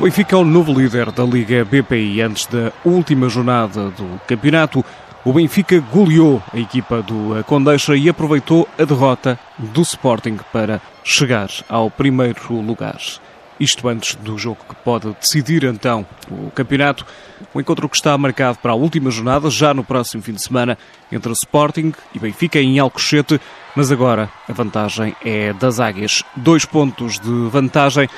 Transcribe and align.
O 0.00 0.04
Benfica 0.04 0.34
é 0.34 0.38
o 0.38 0.46
novo 0.46 0.72
líder 0.72 1.12
da 1.12 1.22
Liga 1.24 1.62
BPI. 1.62 2.22
Antes 2.22 2.46
da 2.46 2.72
última 2.86 3.28
jornada 3.28 3.90
do 3.90 4.18
campeonato, 4.26 4.82
o 5.26 5.30
Benfica 5.30 5.78
goleou 5.78 6.42
a 6.54 6.58
equipa 6.58 7.02
do 7.02 7.44
Condeixa 7.44 7.94
e 7.94 8.08
aproveitou 8.08 8.66
a 8.78 8.84
derrota 8.86 9.38
do 9.58 9.82
Sporting 9.82 10.38
para 10.50 10.80
chegar 11.04 11.50
ao 11.68 11.90
primeiro 11.90 12.62
lugar. 12.62 12.96
Isto 13.60 13.88
antes 13.88 14.14
do 14.14 14.38
jogo 14.38 14.60
que 14.66 14.74
pode 14.74 15.14
decidir 15.20 15.64
então 15.64 16.06
o 16.30 16.50
campeonato. 16.50 17.04
O 17.52 17.60
encontro 17.60 17.86
que 17.86 17.96
está 17.96 18.16
marcado 18.16 18.56
para 18.56 18.72
a 18.72 18.74
última 18.74 19.10
jornada, 19.10 19.50
já 19.50 19.74
no 19.74 19.84
próximo 19.84 20.22
fim 20.22 20.32
de 20.32 20.42
semana, 20.42 20.78
entre 21.12 21.30
Sporting 21.32 21.92
e 22.14 22.18
Benfica 22.18 22.58
em 22.58 22.78
Alcochete. 22.78 23.38
Mas 23.76 23.92
agora 23.92 24.30
a 24.48 24.52
vantagem 24.54 25.14
é 25.22 25.52
das 25.52 25.78
Águias. 25.78 26.24
Dois 26.34 26.64
pontos 26.64 27.20
de 27.20 27.48
vantagem 27.50 28.08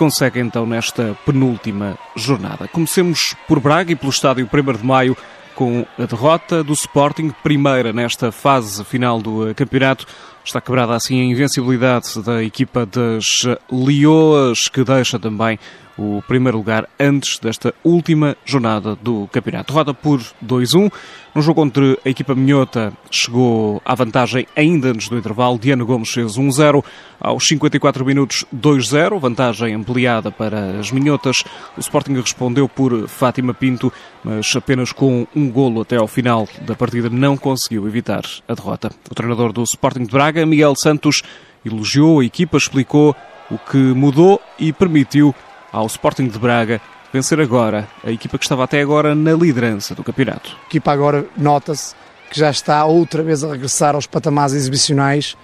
consegue 0.00 0.40
então 0.40 0.64
nesta 0.64 1.14
penúltima 1.26 1.98
jornada. 2.16 2.66
Comecemos 2.66 3.34
por 3.46 3.60
Braga 3.60 3.92
e 3.92 3.94
pelo 3.94 4.08
estádio 4.08 4.48
1 4.50 4.72
de 4.78 4.82
Maio 4.82 5.14
com 5.54 5.84
a 5.98 6.06
derrota 6.06 6.64
do 6.64 6.72
Sporting, 6.72 7.34
primeira 7.42 7.92
nesta 7.92 8.32
fase 8.32 8.82
final 8.82 9.20
do 9.20 9.54
campeonato. 9.54 10.06
Está 10.42 10.58
quebrada 10.58 10.94
assim 10.94 11.20
a 11.20 11.24
invencibilidade 11.24 12.18
da 12.22 12.42
equipa 12.42 12.86
das 12.86 13.42
Leoas, 13.70 14.68
que 14.68 14.82
deixa 14.82 15.18
também 15.18 15.58
o 16.00 16.22
primeiro 16.26 16.56
lugar 16.56 16.88
antes 16.98 17.38
desta 17.38 17.74
última 17.84 18.34
jornada 18.44 18.96
do 18.96 19.28
campeonato. 19.30 19.70
Derrota 19.70 19.92
por 19.92 20.18
2-1. 20.42 20.90
No 21.34 21.42
jogo 21.42 21.60
contra 21.60 21.98
a 22.04 22.08
equipa 22.08 22.34
minhota 22.34 22.90
chegou 23.10 23.82
à 23.84 23.94
vantagem 23.94 24.46
ainda 24.56 24.88
antes 24.88 25.10
do 25.10 25.18
intervalo. 25.18 25.58
Diana 25.58 25.84
Gomes 25.84 26.10
fez 26.10 26.38
1-0. 26.38 26.82
Aos 27.20 27.46
54 27.46 28.04
minutos, 28.04 28.46
2-0. 28.54 29.20
Vantagem 29.20 29.74
ampliada 29.74 30.32
para 30.32 30.78
as 30.78 30.90
minhotas. 30.90 31.44
O 31.76 31.80
Sporting 31.80 32.14
respondeu 32.14 32.66
por 32.66 33.06
Fátima 33.06 33.52
Pinto, 33.52 33.92
mas 34.24 34.56
apenas 34.56 34.92
com 34.92 35.26
um 35.36 35.50
golo 35.50 35.82
até 35.82 35.96
ao 35.96 36.08
final 36.08 36.48
da 36.62 36.74
partida 36.74 37.10
não 37.10 37.36
conseguiu 37.36 37.86
evitar 37.86 38.22
a 38.48 38.54
derrota. 38.54 38.90
O 39.10 39.14
treinador 39.14 39.52
do 39.52 39.62
Sporting 39.62 40.04
de 40.04 40.10
Braga, 40.12 40.46
Miguel 40.46 40.74
Santos, 40.74 41.22
elogiou 41.62 42.20
a 42.20 42.24
equipa, 42.24 42.56
explicou 42.56 43.14
o 43.50 43.58
que 43.58 43.76
mudou 43.76 44.40
e 44.58 44.72
permitiu 44.72 45.34
ao 45.72 45.86
Sporting 45.86 46.28
de 46.28 46.38
Braga 46.38 46.80
vencer 47.12 47.40
agora 47.40 47.88
a 48.04 48.10
equipa 48.10 48.38
que 48.38 48.44
estava 48.44 48.64
até 48.64 48.80
agora 48.80 49.14
na 49.14 49.32
liderança 49.32 49.94
do 49.94 50.04
campeonato. 50.04 50.56
A 50.62 50.66
equipa 50.66 50.92
agora 50.92 51.26
nota-se 51.36 51.94
que 52.30 52.38
já 52.38 52.50
está 52.50 52.84
outra 52.84 53.22
vez 53.22 53.42
a 53.42 53.50
regressar 53.50 53.94
aos 53.94 54.06
patamares 54.06 54.54
exibicionais 54.54 55.36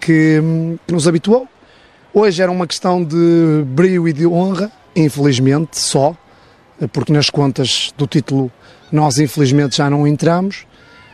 que, 0.00 0.42
que 0.86 0.92
nos 0.92 1.06
habituou. 1.06 1.48
Hoje 2.12 2.42
era 2.42 2.50
uma 2.50 2.66
questão 2.66 3.02
de 3.02 3.64
brilho 3.66 4.08
e 4.08 4.12
de 4.12 4.26
honra, 4.26 4.70
infelizmente 4.94 5.78
só, 5.78 6.14
porque 6.92 7.12
nas 7.12 7.30
contas 7.30 7.94
do 7.96 8.06
título 8.06 8.50
nós 8.90 9.18
infelizmente 9.18 9.76
já 9.76 9.88
não 9.88 10.06
entramos, 10.06 10.66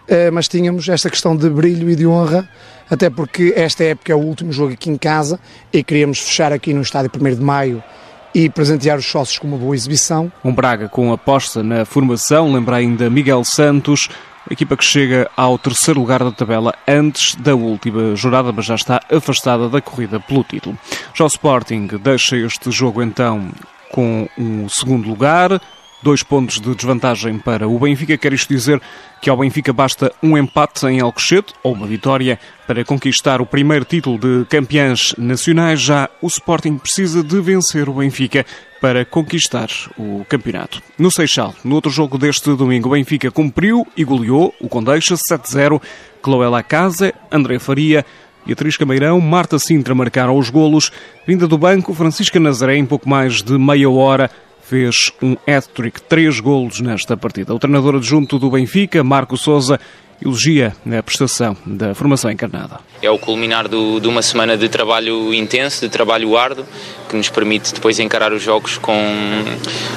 eh, 0.09 0.31
mas 0.31 0.49
tínhamos 0.49 0.89
esta 0.89 1.09
questão 1.09 1.37
de 1.37 1.49
brilho 1.49 1.89
e 1.89 1.95
de 1.95 2.07
honra, 2.07 2.49
até 2.91 3.09
porque 3.11 3.53
esta 3.55 3.85
época 3.85 4.11
é 4.11 4.17
o 4.17 4.19
último 4.19 4.51
jogo 4.51 4.73
aqui 4.73 4.91
em 4.91 4.97
casa 4.97 5.39
e 5.73 5.85
queríamos 5.85 6.19
fechar 6.19 6.53
aqui 6.53 6.73
no 6.73 6.81
estádio 6.81 7.11
1 7.15 7.35
de 7.37 7.41
Maio 7.43 7.85
e 8.35 8.49
presentear 8.49 8.99
os 8.99 9.07
sócios 9.07 9.39
com 9.39 9.47
uma 9.47 9.57
boa 9.57 9.75
exibição. 9.75 10.31
Um 10.45 10.53
Braga 10.53 10.89
com 10.89 11.13
aposta 11.13 11.63
na 11.63 11.85
formação, 11.85 12.53
lembra 12.53 12.77
ainda 12.77 13.11
Miguel 13.11 13.45
Santos, 13.45 14.09
equipa 14.51 14.77
que 14.77 14.85
chega 14.85 15.31
ao 15.37 15.59
terceiro 15.59 16.01
lugar 16.01 16.23
da 16.23 16.33
tabela 16.33 16.75
antes 16.87 17.35
da 17.35 17.55
última 17.55 18.15
jornada, 18.17 18.53
mas 18.53 18.65
já 18.65 18.75
está 18.75 19.01
afastada 19.11 19.69
da 19.69 19.81
corrida 19.81 20.19
pelo 20.19 20.45
título. 20.45 20.79
Já 21.15 21.25
o 21.25 21.29
Sporting 21.29 21.87
deixa 22.01 22.37
este 22.37 22.71
jogo 22.71 23.03
então 23.03 23.51
com 23.93 24.29
um 24.37 24.69
segundo 24.69 25.09
lugar, 25.09 25.61
Dois 26.01 26.23
pontos 26.23 26.61
de 26.61 26.75
desvantagem 26.77 27.39
para 27.39 27.67
o 27.67 27.77
Benfica. 27.77 28.17
Quer 28.17 28.33
isto 28.33 28.55
dizer 28.55 28.81
que 29.21 29.29
ao 29.29 29.37
Benfica 29.37 29.73
basta 29.73 30.13
um 30.23 30.39
empate 30.39 30.87
em 30.87 31.01
Alcochete 31.01 31.53
ou 31.61 31.73
uma 31.73 31.89
vitória 31.89 32.39
para 32.69 32.85
conquistar 32.85 33.41
o 33.41 33.47
primeiro 33.47 33.85
título 33.85 34.17
de 34.17 34.45
campeões 34.47 35.13
nacionais. 35.19 35.81
Já 35.81 36.09
o 36.23 36.29
Sporting 36.29 36.79
precisa 36.79 37.23
de 37.25 37.41
vencer 37.41 37.89
o 37.89 37.95
Benfica 37.95 38.47
para 38.81 39.05
conquistar 39.05 39.69
o 39.99 40.25
campeonato. 40.29 40.81
No 40.97 41.11
Seixal, 41.11 41.53
no 41.65 41.75
outro 41.75 41.91
jogo 41.91 42.17
deste 42.17 42.55
domingo, 42.55 42.89
o 42.89 42.93
Benfica 42.93 43.29
cumpriu 43.33 43.85
e 43.97 44.05
goleou 44.05 44.55
o 44.61 44.69
Condeixa 44.69 45.17
7-0. 45.17 45.83
Cloela 46.23 46.63
Casa, 46.63 47.13
André 47.31 47.59
Faria 47.59 48.07
e 48.47 48.53
Atriz 48.53 48.77
Cameirão, 48.77 49.21
Marta 49.21 49.59
Sintra 49.59 49.97
marcaram 49.97 50.39
os 50.39 50.49
golos. 50.49 50.93
Vinda 51.27 51.49
do 51.49 51.59
banco, 51.59 51.93
Francisca 51.93 52.39
Nazaré, 52.39 52.77
em 52.77 52.87
pouco 52.87 53.09
mais 53.09 53.43
de 53.43 53.59
meia 53.59 53.91
hora, 53.91 54.31
fez 54.69 55.11
um 55.23 55.35
hat-trick, 55.47 56.03
três 56.03 56.41
golos 56.41 56.81
nesta 56.81 57.17
partida. 57.17 57.55
O 57.55 57.59
treinador 57.59 57.97
adjunto 57.97 58.39
do 58.39 58.51
Benfica, 58.51 59.03
Marco 59.03 59.35
Souza, 59.35 59.81
elogia 60.23 60.77
a 60.87 61.03
prestação 61.03 61.57
da 61.65 61.95
formação 61.95 62.31
encarnada. 62.31 62.81
É 63.01 63.11
o 63.11 63.19
culminar 63.19 63.67
do, 63.67 63.99
de 63.99 64.09
uma 64.09 64.21
semana 64.21 64.59
de 64.59 64.69
trabalho 64.69 65.33
intenso, 65.33 65.81
de 65.81 65.89
trabalho 65.89 66.37
árduo, 66.37 66.67
que 67.09 67.17
nos 67.17 67.29
permite 67.29 67.73
depois 67.73 67.99
encarar 67.99 68.33
os 68.33 68.43
jogos 68.43 68.79
com, 68.79 68.95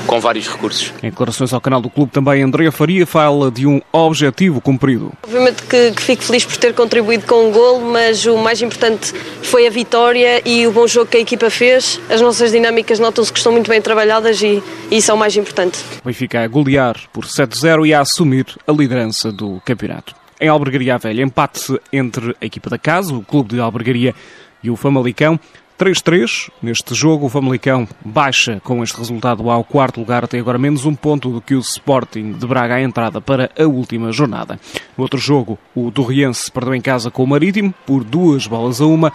com 0.07 0.19
vários 0.19 0.47
recursos. 0.47 0.93
Em 1.03 1.09
declarações 1.09 1.53
ao 1.53 1.61
canal 1.61 1.81
do 1.81 1.89
clube 1.89 2.11
também, 2.11 2.41
Andrea 2.41 2.71
Faria 2.71 3.05
fala 3.05 3.51
de 3.51 3.67
um 3.67 3.81
objetivo 3.91 4.61
cumprido. 4.61 5.11
Obviamente 5.23 5.63
que, 5.63 5.91
que 5.91 6.01
fico 6.01 6.23
feliz 6.23 6.45
por 6.45 6.57
ter 6.57 6.73
contribuído 6.73 7.25
com 7.25 7.49
um 7.49 7.51
gol, 7.51 7.81
mas 7.81 8.25
o 8.25 8.37
mais 8.37 8.61
importante 8.61 9.13
foi 9.43 9.67
a 9.67 9.69
vitória 9.69 10.41
e 10.45 10.65
o 10.65 10.71
bom 10.71 10.87
jogo 10.87 11.11
que 11.11 11.17
a 11.17 11.21
equipa 11.21 11.49
fez. 11.49 11.99
As 12.09 12.21
nossas 12.21 12.51
dinâmicas 12.51 12.99
notam-se 12.99 13.31
que 13.31 13.37
estão 13.37 13.51
muito 13.51 13.69
bem 13.69 13.81
trabalhadas 13.81 14.41
e, 14.41 14.63
e 14.89 14.97
isso 14.97 15.11
é 15.11 15.13
o 15.13 15.17
mais 15.17 15.35
importante. 15.35 15.79
O 16.03 16.07
Benfica 16.07 16.43
a 16.43 16.47
golear 16.47 16.95
por 17.11 17.25
7-0 17.25 17.87
e 17.87 17.93
a 17.93 18.01
assumir 18.01 18.45
a 18.65 18.71
liderança 18.71 19.31
do 19.31 19.61
campeonato 19.65 20.21
em 20.41 20.47
Albergaria 20.47 20.97
Velha. 20.97 21.21
Empate 21.21 21.79
entre 21.93 22.35
a 22.41 22.45
equipa 22.45 22.69
da 22.69 22.79
casa, 22.79 23.13
o 23.13 23.21
clube 23.21 23.53
de 23.53 23.59
Albergaria 23.61 24.15
e 24.63 24.69
o 24.69 24.75
Famalicão. 24.75 25.39
3-3 25.81 26.51
neste 26.61 26.93
jogo. 26.93 27.25
O 27.25 27.29
Famalicão 27.29 27.87
baixa 28.05 28.61
com 28.63 28.83
este 28.83 28.95
resultado 28.95 29.49
ao 29.49 29.63
quarto 29.63 29.99
lugar, 29.99 30.23
até 30.23 30.37
agora 30.37 30.59
menos 30.59 30.85
um 30.85 30.93
ponto 30.93 31.31
do 31.31 31.41
que 31.41 31.55
o 31.55 31.59
Sporting 31.59 32.33
de 32.33 32.45
Braga 32.45 32.75
à 32.75 32.81
entrada 32.81 33.19
para 33.19 33.49
a 33.57 33.63
última 33.63 34.11
jornada. 34.11 34.59
No 34.95 35.01
outro 35.01 35.17
jogo, 35.17 35.57
o 35.73 35.91
Torriense 35.91 36.51
perdeu 36.51 36.75
em 36.75 36.81
casa 36.81 37.09
com 37.09 37.23
o 37.23 37.27
Marítimo 37.27 37.73
por 37.83 38.03
duas 38.03 38.45
bolas 38.45 38.79
a 38.79 38.85
uma. 38.85 39.11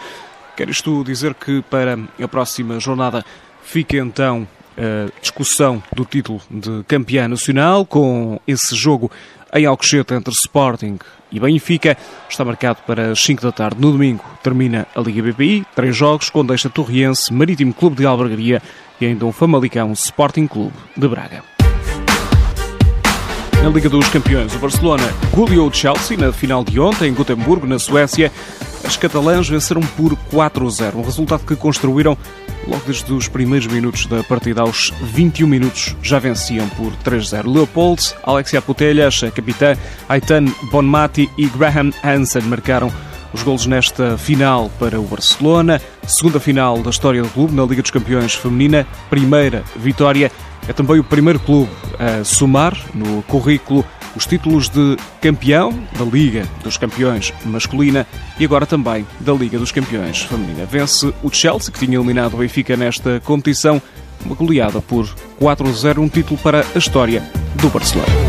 Quer 0.56 0.68
isto 0.68 1.04
dizer 1.04 1.34
que 1.34 1.62
para 1.70 1.96
a 2.20 2.26
próxima 2.26 2.80
jornada 2.80 3.24
fica 3.62 3.96
então 3.98 4.48
a 4.76 5.10
discussão 5.20 5.82
do 5.94 6.04
título 6.04 6.40
de 6.50 6.84
campeão 6.84 7.28
nacional 7.28 7.86
com 7.86 8.40
esse 8.46 8.74
jogo 8.74 9.10
em 9.52 9.64
Alcochete 9.64 10.14
entre 10.14 10.32
Sporting 10.32 10.98
e 11.32 11.40
Benfica. 11.40 11.96
Está 12.28 12.44
marcado 12.44 12.80
para 12.86 13.12
as 13.12 13.20
5 13.22 13.42
da 13.42 13.52
tarde. 13.52 13.80
No 13.80 13.92
domingo 13.92 14.24
termina 14.42 14.86
a 14.94 15.00
Liga 15.00 15.22
BPI. 15.22 15.66
Três 15.74 15.96
jogos 15.96 16.30
com 16.30 16.44
Deixa 16.44 16.68
Torriense, 16.68 17.32
Marítimo 17.32 17.72
Clube 17.72 17.96
de 17.96 18.06
Albergaria 18.06 18.62
e 19.00 19.06
ainda 19.06 19.24
um 19.26 19.32
Famalicão 19.32 19.92
Sporting 19.92 20.46
Clube 20.46 20.74
de 20.96 21.08
Braga. 21.08 21.42
Na 23.62 23.70
Liga 23.70 23.88
dos 23.88 24.08
Campeões, 24.10 24.54
o 24.54 24.58
Barcelona 24.58 25.02
goleou 25.34 25.68
o 25.68 25.74
Chelsea 25.74 26.16
na 26.16 26.32
final 26.32 26.62
de 26.62 26.78
ontem 26.78 27.08
em 27.08 27.14
Gotemburgo, 27.14 27.66
na 27.66 27.78
Suécia. 27.78 28.30
As 28.84 28.96
catalãs 28.96 29.48
venceram 29.48 29.80
por 29.80 30.16
4-0, 30.32 30.94
um 30.94 31.02
resultado 31.02 31.44
que 31.44 31.56
construíram 31.56 32.16
logo 32.66 32.82
desde 32.86 33.12
os 33.12 33.28
primeiros 33.28 33.66
minutos 33.66 34.06
da 34.06 34.22
partida. 34.22 34.62
Aos 34.62 34.92
21 35.00 35.46
minutos 35.46 35.94
já 36.02 36.18
venciam 36.18 36.68
por 36.70 36.92
3-0. 37.04 37.52
Leopold, 37.52 38.14
Alexia 38.22 38.60
Putelhas, 38.60 39.22
a 39.22 39.30
capitã, 39.30 39.76
Aitan 40.08 40.46
Bonmati 40.70 41.30
e 41.38 41.46
Graham 41.46 41.92
Hansen 42.02 42.42
marcaram 42.42 42.92
os 43.32 43.42
golos 43.42 43.66
nesta 43.66 44.16
final 44.16 44.70
para 44.78 45.00
o 45.00 45.04
Barcelona. 45.04 45.80
Segunda 46.06 46.40
final 46.40 46.82
da 46.82 46.90
história 46.90 47.22
do 47.22 47.28
clube 47.28 47.54
na 47.54 47.64
Liga 47.64 47.82
dos 47.82 47.90
Campeões 47.90 48.34
Feminina. 48.34 48.86
Primeira 49.10 49.62
vitória. 49.76 50.30
É 50.68 50.72
também 50.72 50.98
o 50.98 51.04
primeiro 51.04 51.38
clube 51.38 51.70
a 51.98 52.24
somar 52.24 52.76
no 52.94 53.22
currículo 53.22 53.84
os 54.16 54.26
títulos 54.26 54.68
de 54.68 54.96
campeão 55.20 55.70
da 55.98 56.04
Liga 56.04 56.44
dos 56.64 56.78
Campeões 56.78 57.32
masculina 57.44 58.06
e 58.38 58.44
agora 58.44 58.64
também 58.64 59.06
da 59.20 59.32
Liga 59.32 59.58
dos 59.58 59.70
Campeões 59.70 60.22
feminina. 60.22 60.64
Vence 60.64 61.12
o 61.22 61.30
Chelsea, 61.30 61.70
que 61.70 61.78
tinha 61.78 61.98
eliminado 61.98 62.34
o 62.34 62.38
Benfica 62.38 62.76
nesta 62.76 63.20
competição, 63.20 63.80
uma 64.24 64.34
goleada 64.34 64.80
por 64.80 65.06
4-0, 65.40 65.98
um 65.98 66.08
título 66.08 66.38
para 66.38 66.64
a 66.74 66.78
história 66.78 67.22
do 67.56 67.68
Barcelona. 67.68 68.25